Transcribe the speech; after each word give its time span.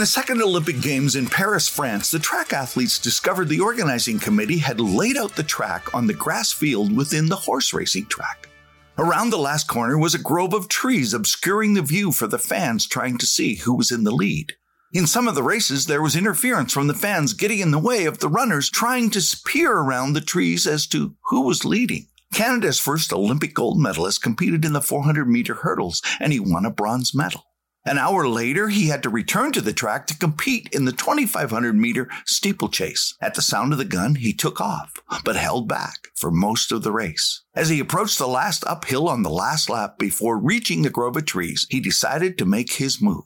the 0.00 0.06
second 0.06 0.40
Olympic 0.40 0.80
Games 0.80 1.14
in 1.14 1.26
Paris, 1.26 1.68
France, 1.68 2.10
the 2.10 2.18
track 2.18 2.54
athletes 2.54 2.98
discovered 2.98 3.50
the 3.50 3.60
organizing 3.60 4.18
committee 4.18 4.56
had 4.56 4.80
laid 4.80 5.18
out 5.18 5.36
the 5.36 5.42
track 5.42 5.94
on 5.94 6.06
the 6.06 6.14
grass 6.14 6.50
field 6.50 6.96
within 6.96 7.28
the 7.28 7.36
horse 7.36 7.74
racing 7.74 8.06
track. 8.06 8.48
Around 8.96 9.28
the 9.28 9.36
last 9.36 9.68
corner 9.68 9.98
was 9.98 10.14
a 10.14 10.18
grove 10.18 10.54
of 10.54 10.68
trees 10.68 11.12
obscuring 11.12 11.74
the 11.74 11.82
view 11.82 12.12
for 12.12 12.26
the 12.26 12.38
fans 12.38 12.86
trying 12.86 13.18
to 13.18 13.26
see 13.26 13.56
who 13.56 13.74
was 13.74 13.90
in 13.90 14.04
the 14.04 14.10
lead. 14.10 14.54
In 14.94 15.06
some 15.06 15.28
of 15.28 15.34
the 15.34 15.42
races, 15.42 15.84
there 15.84 16.00
was 16.00 16.16
interference 16.16 16.72
from 16.72 16.86
the 16.86 16.94
fans 16.94 17.34
getting 17.34 17.58
in 17.58 17.70
the 17.70 17.78
way 17.78 18.06
of 18.06 18.20
the 18.20 18.28
runners 18.28 18.70
trying 18.70 19.10
to 19.10 19.36
peer 19.44 19.70
around 19.70 20.14
the 20.14 20.22
trees 20.22 20.66
as 20.66 20.86
to 20.86 21.14
who 21.26 21.42
was 21.42 21.66
leading. 21.66 22.06
Canada's 22.32 22.80
first 22.80 23.12
Olympic 23.12 23.52
gold 23.52 23.78
medalist 23.78 24.22
competed 24.22 24.64
in 24.64 24.72
the 24.72 24.80
400 24.80 25.28
meter 25.28 25.56
hurdles 25.56 26.00
and 26.18 26.32
he 26.32 26.40
won 26.40 26.64
a 26.64 26.70
bronze 26.70 27.14
medal. 27.14 27.44
An 27.86 27.96
hour 27.96 28.28
later, 28.28 28.68
he 28.68 28.88
had 28.88 29.02
to 29.04 29.08
return 29.08 29.52
to 29.52 29.62
the 29.62 29.72
track 29.72 30.06
to 30.08 30.18
compete 30.18 30.68
in 30.72 30.84
the 30.84 30.92
2500 30.92 31.74
meter 31.74 32.10
steeplechase. 32.26 33.14
At 33.22 33.34
the 33.34 33.42
sound 33.42 33.72
of 33.72 33.78
the 33.78 33.86
gun, 33.86 34.16
he 34.16 34.34
took 34.34 34.60
off, 34.60 34.92
but 35.24 35.36
held 35.36 35.66
back 35.66 36.08
for 36.14 36.30
most 36.30 36.72
of 36.72 36.82
the 36.82 36.92
race. 36.92 37.42
As 37.54 37.70
he 37.70 37.80
approached 37.80 38.18
the 38.18 38.28
last 38.28 38.64
uphill 38.66 39.08
on 39.08 39.22
the 39.22 39.30
last 39.30 39.70
lap 39.70 39.98
before 39.98 40.38
reaching 40.38 40.82
the 40.82 40.90
grove 40.90 41.16
of 41.16 41.24
trees, 41.24 41.66
he 41.70 41.80
decided 41.80 42.36
to 42.36 42.44
make 42.44 42.74
his 42.74 43.00
move. 43.00 43.24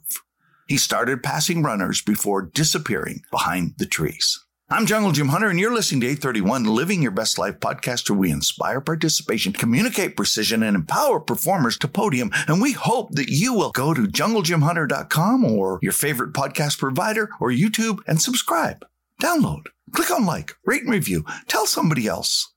He 0.67 0.77
started 0.77 1.21
passing 1.21 1.61
runners 1.61 2.01
before 2.01 2.41
disappearing 2.41 3.23
behind 3.31 3.73
the 3.77 3.85
trees. 3.85 4.44
I'm 4.67 4.87
Jungle 4.87 5.11
Jim 5.11 5.27
Hunter, 5.27 5.47
and 5.47 5.59
you're 5.59 5.75
listening 5.75 6.01
to 6.01 6.07
831 6.07 6.63
Living 6.63 7.03
Your 7.03 7.11
Best 7.11 7.37
Life 7.37 7.59
podcast, 7.59 8.09
where 8.09 8.17
we 8.17 8.31
inspire 8.31 8.81
participation, 8.81 9.53
communicate 9.53 10.15
precision, 10.15 10.63
and 10.63 10.75
empower 10.75 11.19
performers 11.19 11.77
to 11.77 11.87
podium. 11.87 12.31
And 12.47 12.59
we 12.59 12.71
hope 12.71 13.11
that 13.11 13.29
you 13.29 13.53
will 13.53 13.69
go 13.69 13.93
to 13.93 14.07
junglejimhunter.com 14.07 15.45
or 15.45 15.77
your 15.83 15.91
favorite 15.91 16.33
podcast 16.33 16.79
provider 16.79 17.29
or 17.39 17.51
YouTube 17.51 17.99
and 18.07 18.19
subscribe, 18.19 18.83
download, 19.21 19.67
click 19.91 20.09
on 20.09 20.25
like, 20.25 20.55
rate 20.65 20.81
and 20.81 20.91
review, 20.91 21.25
tell 21.47 21.67
somebody 21.67 22.07
else, 22.07 22.51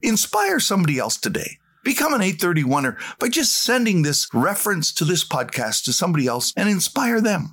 inspire 0.00 0.60
somebody 0.60 0.98
else 0.98 1.18
today. 1.18 1.58
Become 1.84 2.14
an 2.14 2.22
831er 2.22 2.96
by 3.18 3.28
just 3.28 3.54
sending 3.54 4.00
this 4.00 4.26
reference 4.32 4.94
to 4.94 5.04
this 5.04 5.28
podcast 5.28 5.84
to 5.84 5.92
somebody 5.92 6.26
else 6.26 6.54
and 6.56 6.70
inspire 6.70 7.20
them. 7.20 7.52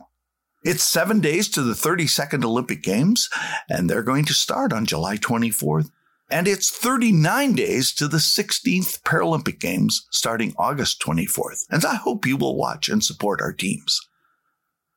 It's 0.63 0.83
seven 0.83 1.19
days 1.19 1.49
to 1.49 1.61
the 1.61 1.73
32nd 1.73 2.43
Olympic 2.43 2.81
Games, 2.81 3.29
and 3.69 3.89
they're 3.89 4.03
going 4.03 4.25
to 4.25 4.33
start 4.33 4.73
on 4.73 4.85
July 4.85 5.17
24th. 5.17 5.91
And 6.29 6.47
it's 6.47 6.69
39 6.69 7.53
days 7.53 7.93
to 7.93 8.07
the 8.07 8.17
16th 8.17 9.01
Paralympic 9.03 9.59
Games 9.59 10.07
starting 10.09 10.53
August 10.57 11.01
24th. 11.01 11.65
And 11.69 11.85
I 11.85 11.95
hope 11.95 12.25
you 12.25 12.35
will 12.35 12.57
watch 12.57 12.89
and 12.89 13.03
support 13.03 13.39
our 13.39 13.53
teams. 13.53 14.01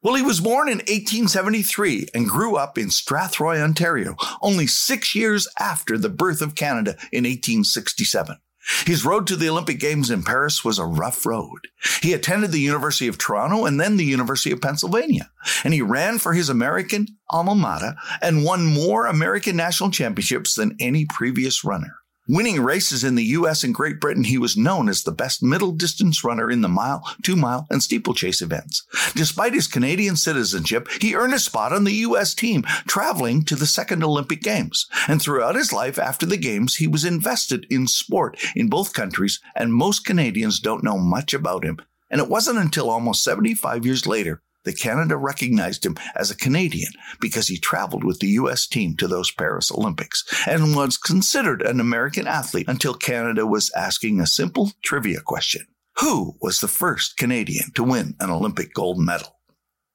Well, 0.02 0.14
he 0.14 0.22
was 0.22 0.40
born 0.40 0.68
in 0.68 0.78
1873 0.78 2.08
and 2.14 2.26
grew 2.26 2.56
up 2.56 2.78
in 2.78 2.88
Strathroy, 2.88 3.62
Ontario, 3.62 4.16
only 4.40 4.66
six 4.66 5.14
years 5.14 5.46
after 5.58 5.98
the 5.98 6.08
birth 6.08 6.40
of 6.40 6.54
Canada 6.54 6.92
in 7.12 7.24
1867. 7.24 8.38
His 8.86 9.04
road 9.04 9.26
to 9.26 9.36
the 9.36 9.48
Olympic 9.48 9.80
Games 9.80 10.10
in 10.10 10.22
Paris 10.22 10.64
was 10.64 10.78
a 10.78 10.84
rough 10.84 11.24
road. 11.24 11.68
He 12.02 12.12
attended 12.12 12.52
the 12.52 12.60
University 12.60 13.08
of 13.08 13.18
Toronto 13.18 13.64
and 13.64 13.80
then 13.80 13.96
the 13.96 14.04
University 14.04 14.50
of 14.50 14.60
Pennsylvania, 14.60 15.30
and 15.64 15.72
he 15.72 15.82
ran 15.82 16.18
for 16.18 16.34
his 16.34 16.48
American 16.48 17.06
alma 17.30 17.54
mater 17.54 17.96
and 18.20 18.44
won 18.44 18.66
more 18.66 19.06
American 19.06 19.56
national 19.56 19.90
championships 19.90 20.54
than 20.54 20.76
any 20.78 21.06
previous 21.06 21.64
runner. 21.64 21.96
Winning 22.32 22.60
races 22.62 23.02
in 23.02 23.16
the 23.16 23.24
US 23.24 23.64
and 23.64 23.74
Great 23.74 23.98
Britain, 23.98 24.22
he 24.22 24.38
was 24.38 24.56
known 24.56 24.88
as 24.88 25.02
the 25.02 25.10
best 25.10 25.42
middle 25.42 25.72
distance 25.72 26.22
runner 26.22 26.48
in 26.48 26.60
the 26.60 26.68
mile, 26.68 27.02
two 27.24 27.34
mile, 27.34 27.66
and 27.68 27.82
steeplechase 27.82 28.40
events. 28.40 28.86
Despite 29.16 29.52
his 29.52 29.66
Canadian 29.66 30.14
citizenship, 30.14 30.86
he 31.00 31.16
earned 31.16 31.34
a 31.34 31.40
spot 31.40 31.72
on 31.72 31.82
the 31.82 32.06
US 32.06 32.32
team, 32.32 32.62
traveling 32.86 33.42
to 33.46 33.56
the 33.56 33.66
second 33.66 34.04
Olympic 34.04 34.42
Games. 34.42 34.86
And 35.08 35.20
throughout 35.20 35.56
his 35.56 35.72
life 35.72 35.98
after 35.98 36.24
the 36.24 36.36
Games, 36.36 36.76
he 36.76 36.86
was 36.86 37.04
invested 37.04 37.66
in 37.68 37.88
sport 37.88 38.38
in 38.54 38.68
both 38.68 38.92
countries, 38.92 39.40
and 39.56 39.74
most 39.74 40.06
Canadians 40.06 40.60
don't 40.60 40.84
know 40.84 40.98
much 40.98 41.34
about 41.34 41.64
him. 41.64 41.78
And 42.10 42.20
it 42.20 42.28
wasn't 42.28 42.60
until 42.60 42.90
almost 42.90 43.24
75 43.24 43.84
years 43.84 44.06
later 44.06 44.40
that 44.64 44.78
Canada 44.78 45.16
recognized 45.16 45.84
him 45.84 45.96
as 46.16 46.30
a 46.30 46.36
Canadian 46.36 46.92
because 47.20 47.48
he 47.48 47.58
traveled 47.58 48.04
with 48.04 48.20
the 48.20 48.28
U.S. 48.28 48.66
team 48.66 48.96
to 48.96 49.08
those 49.08 49.30
Paris 49.30 49.70
Olympics 49.70 50.24
and 50.46 50.74
was 50.76 50.96
considered 50.96 51.62
an 51.62 51.80
American 51.80 52.26
athlete 52.26 52.68
until 52.68 52.94
Canada 52.94 53.46
was 53.46 53.70
asking 53.76 54.20
a 54.20 54.26
simple 54.26 54.72
trivia 54.82 55.20
question. 55.20 55.66
Who 56.00 56.36
was 56.40 56.60
the 56.60 56.68
first 56.68 57.16
Canadian 57.16 57.72
to 57.74 57.84
win 57.84 58.14
an 58.20 58.30
Olympic 58.30 58.72
gold 58.74 58.98
medal? 58.98 59.36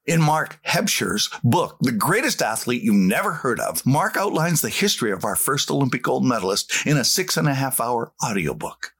In 0.04 0.22
Mark 0.22 0.60
Hebscher's 0.64 1.28
book, 1.42 1.78
The 1.80 1.90
Greatest 1.90 2.40
Athlete 2.40 2.82
You 2.82 2.94
Never 2.94 3.32
Heard 3.32 3.58
of, 3.58 3.84
Mark 3.84 4.16
outlines 4.16 4.60
the 4.60 4.68
history 4.68 5.10
of 5.10 5.24
our 5.24 5.34
first 5.34 5.68
Olympic 5.68 6.04
gold 6.04 6.24
medalist 6.24 6.86
in 6.86 6.96
a 6.96 7.02
six 7.02 7.36
and 7.36 7.48
a 7.48 7.54
half 7.54 7.80
hour 7.80 8.12
audiobook. 8.24 8.92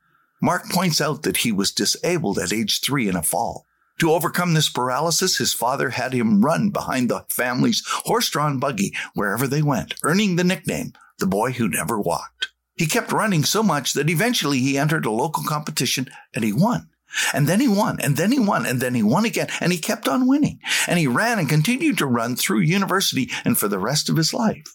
Mark 0.42 0.68
points 0.68 1.00
out 1.00 1.22
that 1.22 1.38
he 1.38 1.52
was 1.52 1.70
disabled 1.70 2.38
at 2.38 2.52
age 2.52 2.80
three 2.80 3.08
in 3.08 3.14
a 3.14 3.22
fall. 3.22 3.65
To 4.00 4.12
overcome 4.12 4.54
this 4.54 4.68
paralysis, 4.68 5.38
his 5.38 5.54
father 5.54 5.90
had 5.90 6.12
him 6.12 6.44
run 6.44 6.70
behind 6.70 7.08
the 7.08 7.24
family's 7.28 7.82
horse 7.86 8.28
drawn 8.28 8.58
buggy 8.58 8.94
wherever 9.14 9.46
they 9.46 9.62
went, 9.62 9.94
earning 10.02 10.36
the 10.36 10.44
nickname, 10.44 10.92
the 11.18 11.26
boy 11.26 11.52
who 11.52 11.68
never 11.68 11.98
walked. 11.98 12.48
He 12.76 12.86
kept 12.86 13.10
running 13.10 13.44
so 13.44 13.62
much 13.62 13.94
that 13.94 14.10
eventually 14.10 14.58
he 14.58 14.76
entered 14.76 15.06
a 15.06 15.10
local 15.10 15.42
competition 15.44 16.10
and 16.34 16.44
he 16.44 16.52
won. 16.52 16.90
And 17.32 17.46
then 17.46 17.60
he 17.60 17.68
won, 17.68 17.98
and 18.00 18.18
then 18.18 18.32
he 18.32 18.38
won, 18.38 18.66
and 18.66 18.80
then 18.80 18.94
he 18.94 19.02
won 19.02 19.24
again, 19.24 19.48
and 19.60 19.72
he 19.72 19.78
kept 19.78 20.06
on 20.06 20.26
winning. 20.26 20.60
And 20.86 20.98
he 20.98 21.06
ran 21.06 21.38
and 21.38 21.48
continued 21.48 21.96
to 21.98 22.06
run 22.06 22.36
through 22.36 22.60
university 22.60 23.30
and 23.44 23.56
for 23.56 23.68
the 23.68 23.78
rest 23.78 24.10
of 24.10 24.16
his 24.16 24.34
life. 24.34 24.66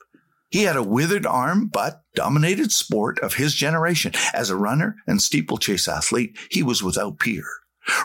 He 0.49 0.63
had 0.63 0.75
a 0.75 0.83
withered 0.83 1.25
arm, 1.25 1.67
but 1.67 2.01
dominated 2.15 2.71
sport 2.71 3.19
of 3.19 3.35
his 3.35 3.53
generation. 3.53 4.13
As 4.33 4.49
a 4.49 4.55
runner 4.55 4.95
and 5.05 5.21
steeplechase 5.21 5.87
athlete, 5.87 6.35
he 6.49 6.63
was 6.63 6.81
without 6.81 7.19
peer. 7.19 7.45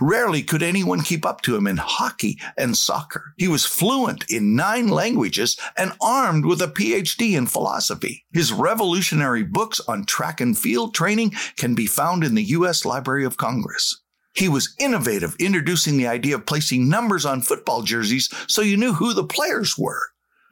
Rarely 0.00 0.42
could 0.42 0.62
anyone 0.62 1.02
keep 1.02 1.26
up 1.26 1.42
to 1.42 1.56
him 1.56 1.66
in 1.66 1.76
hockey 1.76 2.38
and 2.56 2.76
soccer. 2.76 3.34
He 3.36 3.48
was 3.48 3.66
fluent 3.66 4.24
in 4.30 4.56
nine 4.56 4.88
languages 4.88 5.58
and 5.76 5.92
armed 6.00 6.46
with 6.46 6.62
a 6.62 6.68
PhD 6.68 7.36
in 7.36 7.46
philosophy. 7.46 8.24
His 8.32 8.52
revolutionary 8.52 9.42
books 9.42 9.80
on 9.86 10.06
track 10.06 10.40
and 10.40 10.56
field 10.56 10.94
training 10.94 11.32
can 11.56 11.74
be 11.74 11.86
found 11.86 12.24
in 12.24 12.34
the 12.34 12.44
U.S. 12.44 12.84
Library 12.84 13.24
of 13.24 13.36
Congress. 13.36 14.02
He 14.34 14.48
was 14.48 14.74
innovative, 14.78 15.34
introducing 15.38 15.96
the 15.96 16.06
idea 16.06 16.34
of 16.34 16.46
placing 16.46 16.88
numbers 16.88 17.24
on 17.24 17.40
football 17.40 17.82
jerseys 17.82 18.30
so 18.46 18.60
you 18.60 18.76
knew 18.76 18.92
who 18.92 19.14
the 19.14 19.24
players 19.24 19.76
were. 19.78 20.02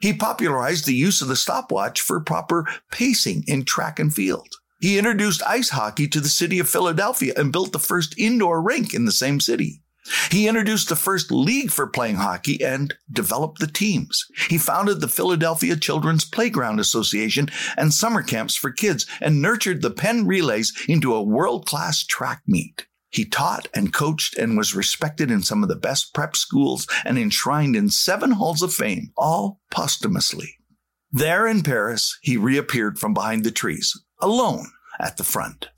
He 0.01 0.13
popularized 0.13 0.85
the 0.85 0.95
use 0.95 1.21
of 1.21 1.27
the 1.27 1.35
stopwatch 1.35 2.01
for 2.01 2.19
proper 2.19 2.67
pacing 2.91 3.43
in 3.47 3.63
track 3.63 3.99
and 3.99 4.13
field. 4.13 4.55
He 4.79 4.97
introduced 4.97 5.41
ice 5.43 5.69
hockey 5.69 6.07
to 6.09 6.19
the 6.19 6.29
city 6.29 6.59
of 6.59 6.69
Philadelphia 6.69 7.33
and 7.37 7.51
built 7.51 7.71
the 7.71 7.79
first 7.79 8.17
indoor 8.17 8.61
rink 8.61 8.93
in 8.93 9.05
the 9.05 9.11
same 9.11 9.39
city. 9.39 9.81
He 10.29 10.47
introduced 10.47 10.89
the 10.89 10.95
first 10.95 11.31
league 11.31 11.71
for 11.71 11.87
playing 11.87 12.17
hockey 12.17 12.63
and 12.63 12.93
developed 13.11 13.59
the 13.59 13.67
teams. 13.67 14.25
He 14.49 14.57
founded 14.57 15.01
the 15.01 15.07
Philadelphia 15.07 15.75
Children's 15.75 16.25
Playground 16.25 16.79
Association 16.79 17.49
and 17.75 17.93
summer 17.93 18.21
camps 18.21 18.55
for 18.55 18.71
kids 18.71 19.07
and 19.19 19.41
nurtured 19.41 19.81
the 19.81 19.89
Penn 19.89 20.27
Relays 20.27 20.73
into 20.87 21.15
a 21.15 21.23
world 21.23 21.65
class 21.65 22.03
track 22.03 22.43
meet. 22.45 22.85
He 23.09 23.25
taught 23.25 23.67
and 23.73 23.93
coached 23.93 24.37
and 24.37 24.57
was 24.57 24.75
respected 24.75 25.31
in 25.31 25.41
some 25.41 25.63
of 25.63 25.69
the 25.69 25.75
best 25.75 26.13
prep 26.13 26.35
schools 26.35 26.85
and 27.03 27.17
enshrined 27.17 27.75
in 27.75 27.89
seven 27.89 28.31
halls 28.31 28.61
of 28.61 28.73
fame, 28.73 29.11
all 29.17 29.61
posthumously. 29.71 30.57
There 31.11 31.47
in 31.47 31.63
Paris, 31.63 32.17
he 32.21 32.35
reappeared 32.35 32.99
from 32.99 33.13
behind 33.13 33.45
the 33.45 33.51
trees, 33.51 33.97
alone 34.25 34.67
at 34.99 35.17
the 35.17 35.23
front. 35.23 35.69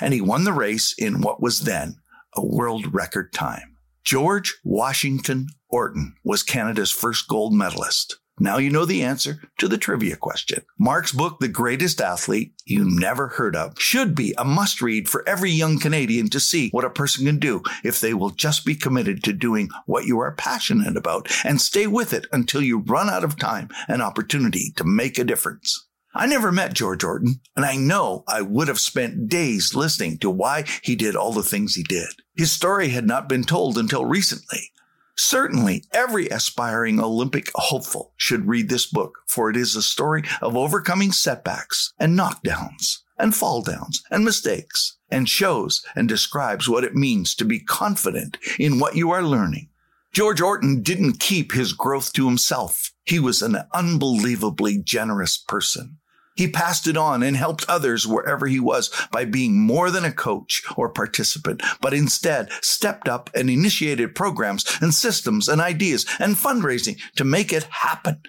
And 0.00 0.12
he 0.12 0.20
won 0.20 0.44
the 0.44 0.52
race 0.52 0.94
in 0.98 1.20
what 1.20 1.40
was 1.40 1.60
then 1.60 1.96
a 2.34 2.44
world 2.44 2.92
record 2.92 3.32
time. 3.32 3.76
George 4.04 4.56
Washington 4.64 5.48
Orton 5.68 6.16
was 6.24 6.42
Canada's 6.42 6.90
first 6.90 7.28
gold 7.28 7.52
medalist. 7.52 8.18
Now 8.42 8.56
you 8.56 8.70
know 8.70 8.86
the 8.86 9.02
answer 9.02 9.42
to 9.58 9.68
the 9.68 9.76
trivia 9.76 10.16
question. 10.16 10.62
Mark's 10.78 11.12
book, 11.12 11.40
The 11.40 11.48
Greatest 11.48 12.00
Athlete 12.00 12.54
You 12.64 12.86
Never 12.86 13.28
Heard 13.28 13.54
of, 13.54 13.78
should 13.78 14.14
be 14.14 14.32
a 14.38 14.46
must 14.46 14.80
read 14.80 15.10
for 15.10 15.28
every 15.28 15.50
young 15.50 15.78
Canadian 15.78 16.30
to 16.30 16.40
see 16.40 16.70
what 16.70 16.86
a 16.86 16.90
person 16.90 17.26
can 17.26 17.38
do 17.38 17.62
if 17.84 18.00
they 18.00 18.14
will 18.14 18.30
just 18.30 18.64
be 18.64 18.74
committed 18.74 19.22
to 19.24 19.34
doing 19.34 19.68
what 19.84 20.06
you 20.06 20.18
are 20.20 20.32
passionate 20.32 20.96
about 20.96 21.28
and 21.44 21.60
stay 21.60 21.86
with 21.86 22.14
it 22.14 22.26
until 22.32 22.62
you 22.62 22.78
run 22.78 23.10
out 23.10 23.24
of 23.24 23.38
time 23.38 23.68
and 23.88 24.00
opportunity 24.00 24.72
to 24.76 24.84
make 24.84 25.18
a 25.18 25.24
difference. 25.24 25.89
I 26.12 26.26
never 26.26 26.50
met 26.50 26.74
George 26.74 27.04
Orton, 27.04 27.40
and 27.54 27.64
I 27.64 27.76
know 27.76 28.24
I 28.26 28.42
would 28.42 28.66
have 28.66 28.80
spent 28.80 29.28
days 29.28 29.74
listening 29.76 30.18
to 30.18 30.30
why 30.30 30.64
he 30.82 30.96
did 30.96 31.14
all 31.14 31.32
the 31.32 31.42
things 31.42 31.74
he 31.74 31.84
did. 31.84 32.08
His 32.34 32.50
story 32.50 32.88
had 32.88 33.06
not 33.06 33.28
been 33.28 33.44
told 33.44 33.78
until 33.78 34.04
recently. 34.04 34.72
Certainly, 35.16 35.84
every 35.92 36.28
aspiring 36.28 36.98
Olympic 36.98 37.50
hopeful 37.54 38.12
should 38.16 38.48
read 38.48 38.68
this 38.68 38.86
book, 38.86 39.18
for 39.28 39.50
it 39.50 39.56
is 39.56 39.76
a 39.76 39.82
story 39.82 40.24
of 40.42 40.56
overcoming 40.56 41.12
setbacks 41.12 41.92
and 41.98 42.18
knockdowns 42.18 42.98
and 43.16 43.36
fall 43.36 43.62
downs 43.62 44.02
and 44.10 44.24
mistakes, 44.24 44.96
and 45.10 45.28
shows 45.28 45.84
and 45.94 46.08
describes 46.08 46.68
what 46.68 46.84
it 46.84 46.94
means 46.96 47.36
to 47.36 47.44
be 47.44 47.60
confident 47.60 48.36
in 48.58 48.80
what 48.80 48.96
you 48.96 49.10
are 49.10 49.22
learning 49.22 49.70
George 50.12 50.40
Orton 50.40 50.82
didn't 50.82 51.20
keep 51.20 51.52
his 51.52 51.72
growth 51.72 52.12
to 52.14 52.26
himself. 52.26 52.92
He 53.04 53.20
was 53.20 53.42
an 53.42 53.56
unbelievably 53.72 54.78
generous 54.78 55.38
person. 55.38 55.98
He 56.40 56.48
passed 56.48 56.86
it 56.86 56.96
on 56.96 57.22
and 57.22 57.36
helped 57.36 57.68
others 57.68 58.06
wherever 58.06 58.46
he 58.46 58.58
was 58.58 58.88
by 59.12 59.26
being 59.26 59.60
more 59.60 59.90
than 59.90 60.06
a 60.06 60.10
coach 60.10 60.62
or 60.74 60.88
participant, 60.88 61.62
but 61.82 61.92
instead 61.92 62.48
stepped 62.62 63.10
up 63.10 63.28
and 63.34 63.50
initiated 63.50 64.14
programs 64.14 64.64
and 64.80 64.94
systems 64.94 65.48
and 65.48 65.60
ideas 65.60 66.06
and 66.18 66.36
fundraising 66.36 66.98
to 67.16 67.24
make 67.24 67.52
it 67.52 67.64
happen 67.64 68.22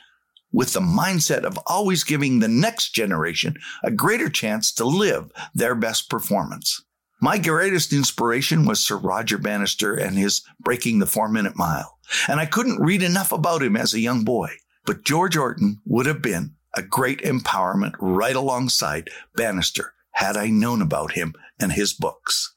with 0.52 0.74
the 0.74 0.82
mindset 0.82 1.46
of 1.46 1.58
always 1.68 2.04
giving 2.04 2.40
the 2.40 2.50
next 2.50 2.94
generation 2.94 3.56
a 3.82 3.92
greater 3.92 4.28
chance 4.28 4.74
to 4.74 4.84
live 4.84 5.32
their 5.56 5.74
best 5.74 6.10
performance. 6.10 6.84
My 7.22 7.38
greatest 7.38 7.94
inspiration 7.94 8.66
was 8.66 8.84
Sir 8.84 8.98
Roger 8.98 9.38
Bannister 9.38 9.94
and 9.94 10.18
his 10.18 10.42
Breaking 10.60 11.00
the 11.00 11.06
Four 11.06 11.30
Minute 11.30 11.56
Mile. 11.56 11.98
And 12.28 12.42
I 12.42 12.46
couldn't 12.46 12.82
read 12.82 13.04
enough 13.04 13.32
about 13.32 13.64
him 13.64 13.78
as 13.78 13.94
a 13.94 14.02
young 14.02 14.26
boy. 14.26 14.50
But 14.86 15.06
George 15.06 15.38
Orton 15.38 15.80
would 15.86 16.08
have 16.08 16.22
been 16.22 16.56
a 16.76 16.82
great 16.82 17.22
empowerment 17.22 17.94
right 18.00 18.36
alongside 18.36 19.10
Bannister 19.36 19.94
had 20.12 20.38
I 20.38 20.48
known 20.48 20.82
about 20.82 21.14
him 21.14 21.34
and 21.60 21.72
his 21.72 21.94
books. 21.94 22.54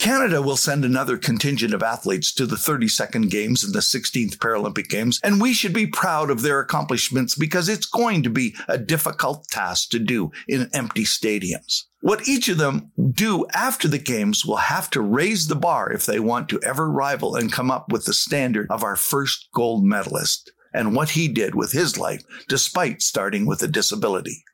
Canada 0.00 0.40
will 0.40 0.56
send 0.56 0.82
another 0.82 1.18
contingent 1.18 1.74
of 1.74 1.82
athletes 1.82 2.32
to 2.32 2.46
the 2.46 2.56
32nd 2.56 3.28
Games 3.28 3.62
and 3.62 3.74
the 3.74 3.80
16th 3.80 4.38
Paralympic 4.38 4.88
Games, 4.88 5.20
and 5.22 5.42
we 5.42 5.52
should 5.52 5.74
be 5.74 5.86
proud 5.86 6.30
of 6.30 6.40
their 6.40 6.58
accomplishments 6.58 7.34
because 7.34 7.68
it's 7.68 7.84
going 7.84 8.22
to 8.22 8.30
be 8.30 8.54
a 8.66 8.78
difficult 8.78 9.46
task 9.50 9.90
to 9.90 9.98
do 9.98 10.32
in 10.48 10.70
empty 10.72 11.04
stadiums. 11.04 11.82
What 12.00 12.26
each 12.26 12.48
of 12.48 12.56
them 12.56 12.92
do 13.12 13.46
after 13.52 13.88
the 13.88 13.98
games 13.98 14.42
will 14.42 14.56
have 14.56 14.88
to 14.90 15.02
raise 15.02 15.48
the 15.48 15.54
bar 15.54 15.92
if 15.92 16.06
they 16.06 16.18
want 16.18 16.48
to 16.48 16.62
ever 16.62 16.90
rival 16.90 17.36
and 17.36 17.52
come 17.52 17.70
up 17.70 17.92
with 17.92 18.06
the 18.06 18.14
standard 18.14 18.68
of 18.70 18.82
our 18.82 18.96
first 18.96 19.48
gold 19.52 19.84
medalist 19.84 20.50
and 20.72 20.94
what 20.94 21.10
he 21.10 21.28
did 21.28 21.54
with 21.54 21.72
his 21.72 21.98
life 21.98 22.22
despite 22.48 23.02
starting 23.02 23.46
with 23.46 23.62
a 23.62 23.68
disability. 23.68 24.44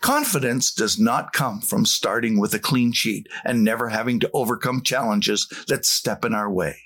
Confidence 0.00 0.72
does 0.72 0.98
not 0.98 1.32
come 1.32 1.60
from 1.60 1.84
starting 1.86 2.38
with 2.38 2.54
a 2.54 2.58
clean 2.58 2.92
sheet 2.92 3.26
and 3.44 3.64
never 3.64 3.88
having 3.88 4.20
to 4.20 4.30
overcome 4.32 4.82
challenges 4.82 5.48
that 5.68 5.84
step 5.84 6.24
in 6.24 6.34
our 6.34 6.50
way. 6.50 6.76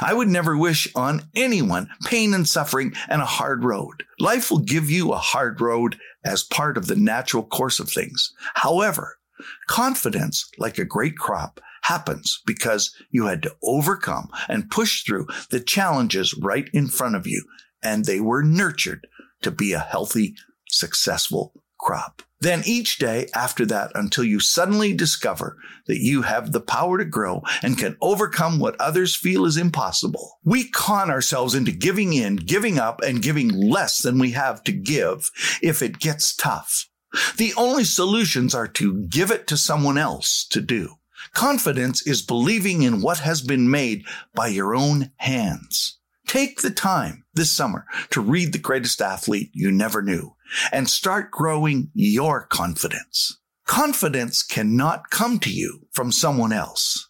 I 0.00 0.14
would 0.14 0.28
never 0.28 0.56
wish 0.56 0.88
on 0.94 1.28
anyone 1.34 1.90
pain 2.04 2.32
and 2.32 2.48
suffering 2.48 2.94
and 3.08 3.20
a 3.20 3.26
hard 3.26 3.64
road. 3.64 4.04
Life 4.18 4.50
will 4.50 4.60
give 4.60 4.90
you 4.90 5.12
a 5.12 5.18
hard 5.18 5.60
road 5.60 5.98
as 6.24 6.42
part 6.42 6.78
of 6.78 6.86
the 6.86 6.96
natural 6.96 7.42
course 7.42 7.78
of 7.78 7.90
things. 7.90 8.32
However, 8.54 9.18
confidence, 9.66 10.48
like 10.58 10.78
a 10.78 10.84
great 10.84 11.18
crop, 11.18 11.60
happens 11.82 12.40
because 12.46 12.94
you 13.10 13.26
had 13.26 13.42
to 13.42 13.54
overcome 13.62 14.30
and 14.48 14.70
push 14.70 15.04
through 15.04 15.26
the 15.50 15.60
challenges 15.60 16.34
right 16.34 16.70
in 16.72 16.88
front 16.88 17.14
of 17.14 17.26
you, 17.26 17.44
and 17.84 18.04
they 18.04 18.20
were 18.20 18.42
nurtured 18.42 19.06
to 19.42 19.50
be 19.50 19.72
a 19.72 19.78
healthy, 19.78 20.34
successful 20.68 21.52
crop. 21.78 22.22
Then 22.40 22.62
each 22.66 22.98
day 22.98 23.28
after 23.34 23.64
that 23.66 23.92
until 23.94 24.24
you 24.24 24.40
suddenly 24.40 24.92
discover 24.92 25.56
that 25.86 26.00
you 26.00 26.22
have 26.22 26.52
the 26.52 26.60
power 26.60 26.98
to 26.98 27.04
grow 27.04 27.42
and 27.62 27.78
can 27.78 27.96
overcome 28.00 28.58
what 28.58 28.78
others 28.80 29.16
feel 29.16 29.46
is 29.46 29.56
impossible. 29.56 30.38
We 30.44 30.68
con 30.68 31.10
ourselves 31.10 31.54
into 31.54 31.72
giving 31.72 32.12
in, 32.12 32.36
giving 32.36 32.78
up, 32.78 33.00
and 33.02 33.22
giving 33.22 33.48
less 33.48 34.02
than 34.02 34.18
we 34.18 34.32
have 34.32 34.62
to 34.64 34.72
give 34.72 35.30
if 35.62 35.82
it 35.82 36.00
gets 36.00 36.34
tough. 36.34 36.88
The 37.36 37.54
only 37.56 37.84
solutions 37.84 38.54
are 38.54 38.68
to 38.68 39.04
give 39.04 39.30
it 39.30 39.46
to 39.46 39.56
someone 39.56 39.96
else 39.96 40.46
to 40.50 40.60
do. 40.60 40.96
Confidence 41.32 42.06
is 42.06 42.22
believing 42.22 42.82
in 42.82 43.00
what 43.00 43.18
has 43.18 43.40
been 43.40 43.70
made 43.70 44.04
by 44.34 44.48
your 44.48 44.74
own 44.74 45.12
hands. 45.16 45.98
Take 46.26 46.62
the 46.62 46.70
time 46.70 47.24
this 47.34 47.50
summer 47.50 47.86
to 48.10 48.20
read 48.20 48.52
The 48.52 48.58
Greatest 48.58 49.00
Athlete 49.00 49.50
You 49.52 49.70
Never 49.70 50.02
Knew 50.02 50.34
and 50.72 50.88
start 50.88 51.30
growing 51.30 51.90
your 51.94 52.46
confidence. 52.46 53.38
Confidence 53.66 54.42
cannot 54.42 55.10
come 55.10 55.38
to 55.40 55.50
you 55.50 55.86
from 55.92 56.12
someone 56.12 56.52
else. 56.52 57.08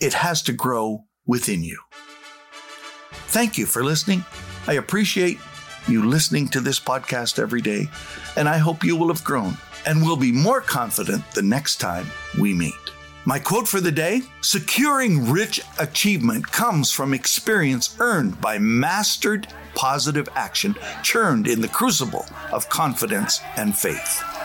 It 0.00 0.14
has 0.14 0.42
to 0.42 0.52
grow 0.52 1.04
within 1.26 1.62
you. 1.64 1.78
Thank 3.28 3.58
you 3.58 3.66
for 3.66 3.84
listening. 3.84 4.24
I 4.66 4.74
appreciate 4.74 5.38
you 5.88 6.04
listening 6.04 6.48
to 6.48 6.60
this 6.60 6.80
podcast 6.80 7.38
every 7.38 7.60
day, 7.60 7.86
and 8.36 8.48
I 8.48 8.58
hope 8.58 8.84
you 8.84 8.96
will 8.96 9.08
have 9.08 9.24
grown 9.24 9.56
and 9.86 10.02
will 10.02 10.16
be 10.16 10.32
more 10.32 10.60
confident 10.60 11.22
the 11.32 11.42
next 11.42 11.76
time 11.76 12.06
we 12.38 12.52
meet. 12.52 12.74
My 13.28 13.40
quote 13.40 13.66
for 13.66 13.80
the 13.80 13.90
day 13.90 14.22
Securing 14.40 15.32
rich 15.32 15.60
achievement 15.80 16.46
comes 16.46 16.92
from 16.92 17.12
experience 17.12 17.96
earned 17.98 18.40
by 18.40 18.56
mastered 18.58 19.48
positive 19.74 20.28
action 20.36 20.76
churned 21.02 21.48
in 21.48 21.60
the 21.60 21.66
crucible 21.66 22.24
of 22.52 22.68
confidence 22.68 23.40
and 23.56 23.76
faith. 23.76 24.35